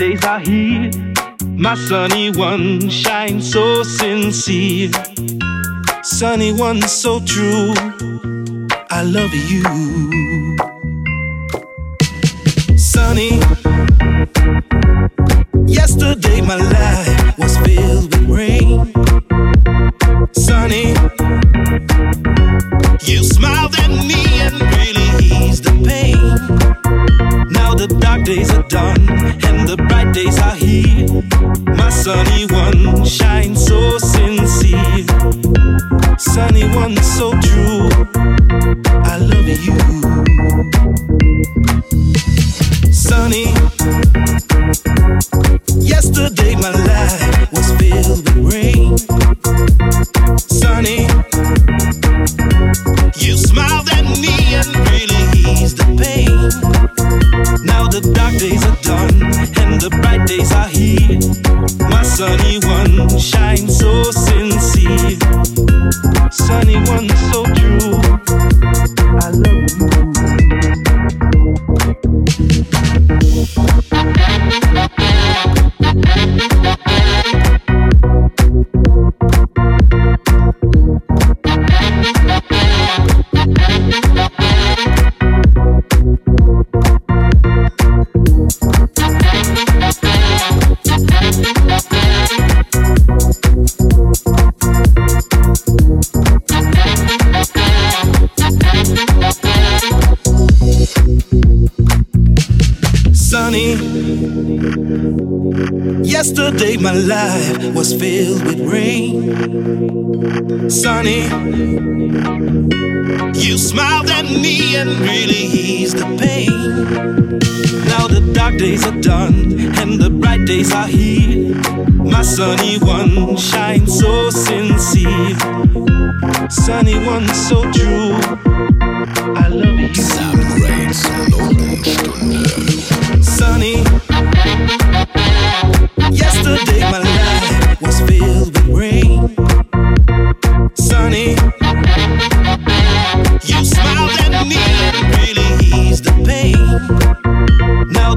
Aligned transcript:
days 0.00 0.24
are 0.24 0.40
here. 0.40 0.90
My 1.58 1.74
sunny 1.74 2.30
one 2.30 2.88
shines 2.88 3.52
so 3.52 3.82
sincere. 3.82 4.90
Sunny 6.02 6.54
one 6.54 6.80
so 6.80 7.20
true. 7.20 7.74
I 8.90 9.02
love 9.02 9.34
you. 9.34 10.39
Sunny 32.02 32.46
one 32.46 33.04
shine 33.04 33.54
so 33.54 33.98
sincere. 33.98 35.04
Sunny 36.16 36.64
one 36.74 36.96
so 37.02 37.30
true. 37.42 37.90
I 39.04 39.18
love 39.18 39.46
you. 39.46 39.89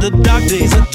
the 0.04 0.10
dark 0.22 0.44
days 0.50 0.93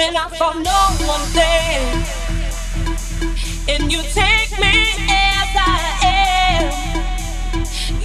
when 0.00 0.16
I 0.16 0.28
saw 0.30 0.52
no 0.54 0.80
one 1.12 1.26
there. 1.36 1.92
And 3.68 3.92
you 3.92 4.00
take 4.20 4.52
me 4.64 4.74
as 5.12 5.50
I 5.72 5.78
am. 6.24 6.64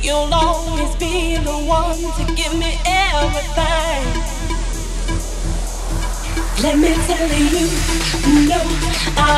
You'll 0.04 0.34
always 0.34 0.94
be 0.96 1.38
the 1.38 1.58
one 1.80 2.02
to 2.18 2.24
give 2.40 2.54
me 2.64 2.72
everything. 2.84 4.04
Let 6.66 6.76
me 6.84 6.92
tell 7.08 7.32
you, 7.54 7.66
no, 8.52 8.60
I, 9.16 9.30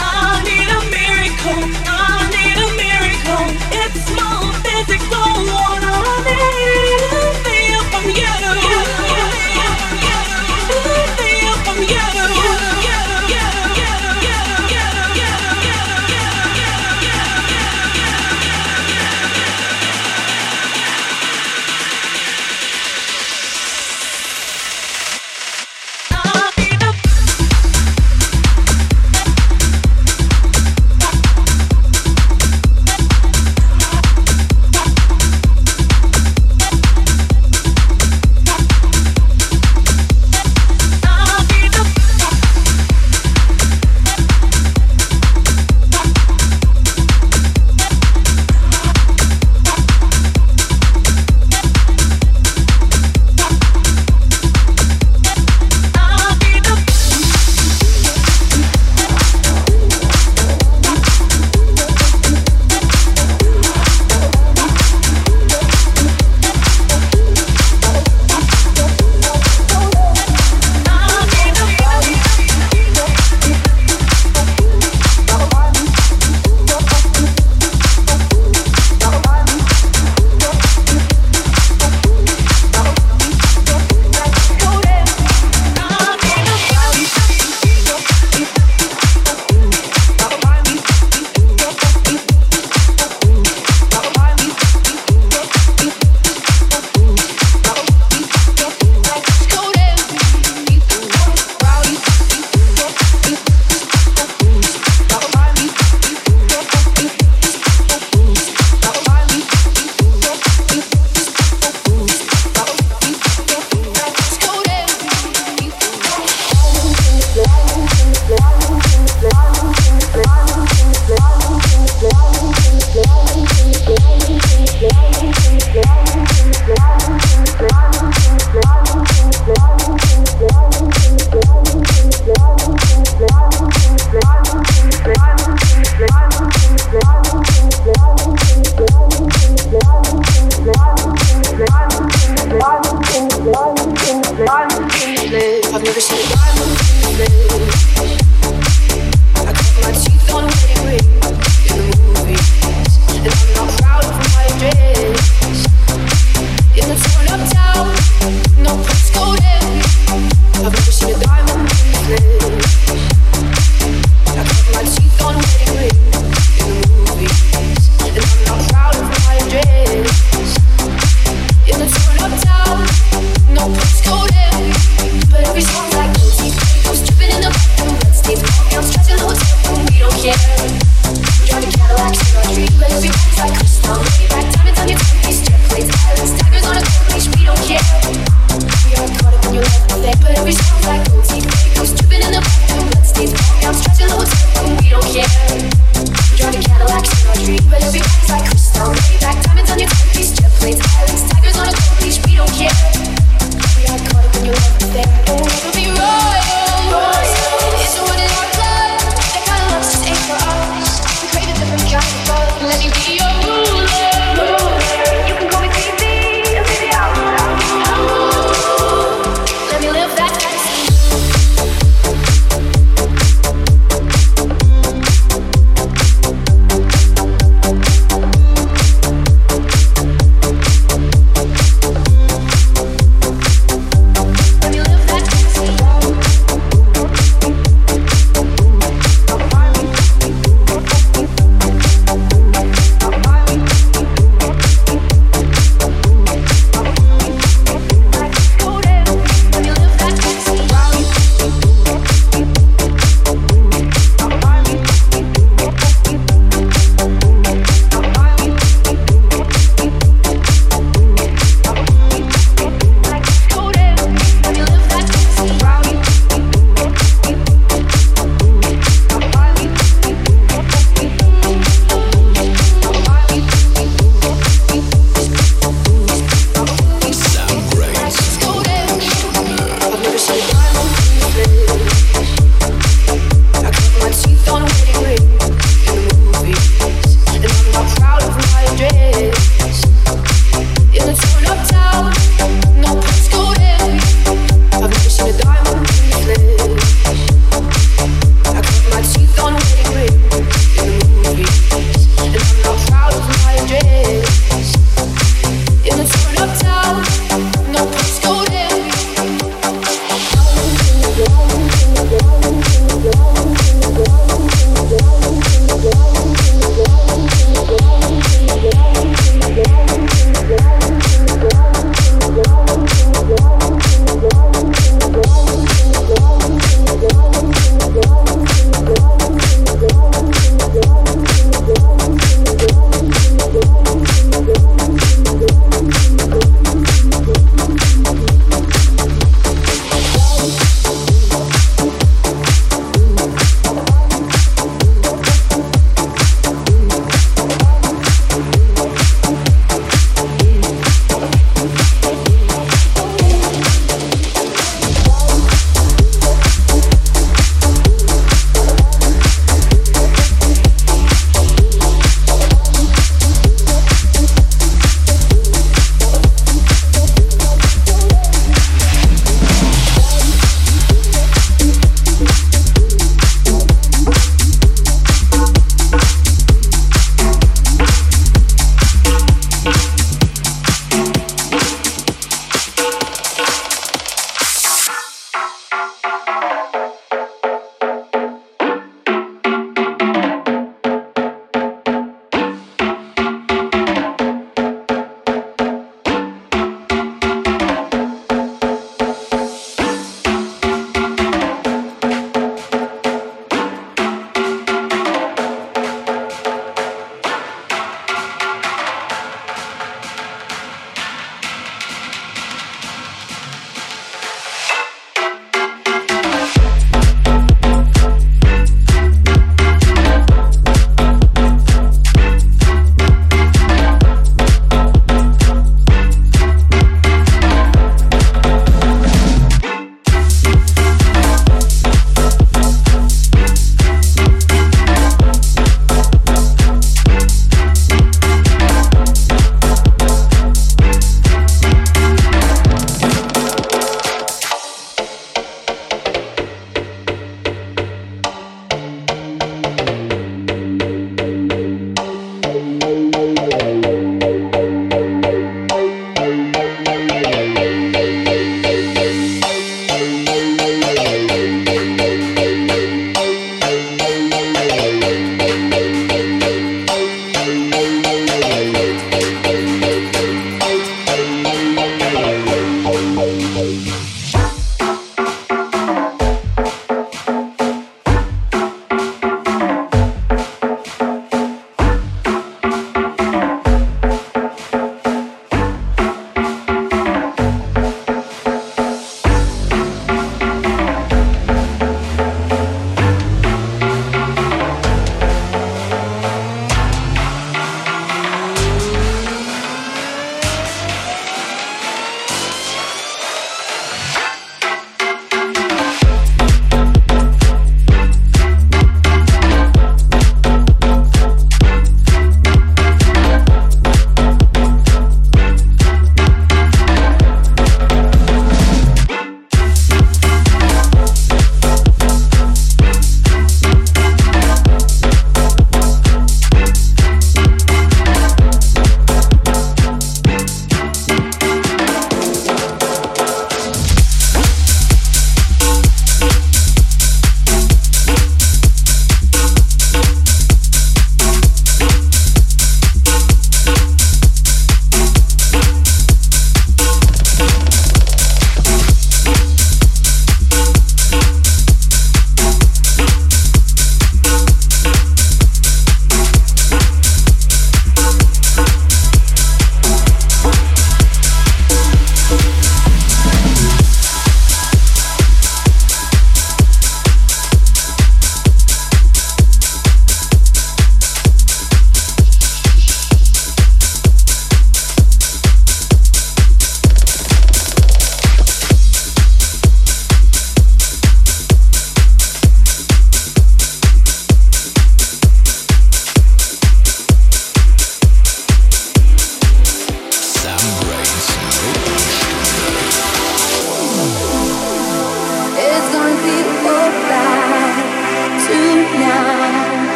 I 0.00 0.40
need 0.48 0.68
a 0.78 0.80
miracle. 0.96 1.62
I 1.84 2.24
need 2.36 2.56
a 2.64 2.68
miracle. 2.84 3.46
It's 3.82 4.06
more 4.18 4.48
physical. 4.64 5.28
What 5.52 5.82
I 5.84 6.06
need 6.26 7.02
a 7.12 7.24
feel 7.44 7.82
from 7.92 8.06
you. 8.20 8.32
you, 8.64 8.80
you, 9.12 9.24
you. 9.84 9.89
everything 10.70 11.48
up 11.48 11.58
from. 11.66 12.89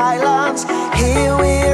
silence. 0.00 0.64
Here 0.98 1.36
we 1.36 1.52
are. 1.64 1.69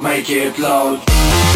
Make 0.00 0.30
it, 0.30 0.58
loud. 0.58 1.47